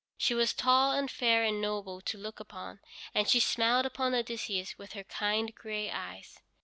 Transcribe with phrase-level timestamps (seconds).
[0.17, 2.79] She was tall and fair and noble to look upon,
[3.13, 6.41] and she smiled upon Odysseus with her kind gray eyes.